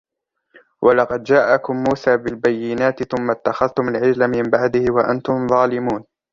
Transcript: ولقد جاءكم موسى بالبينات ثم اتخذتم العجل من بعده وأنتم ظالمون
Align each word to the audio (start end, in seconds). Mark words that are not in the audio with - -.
ولقد 0.81 1.23
جاءكم 1.23 1.83
موسى 1.89 2.17
بالبينات 2.17 3.03
ثم 3.03 3.31
اتخذتم 3.31 3.87
العجل 3.87 4.27
من 4.27 4.43
بعده 4.43 4.93
وأنتم 4.93 5.47
ظالمون 5.47 6.03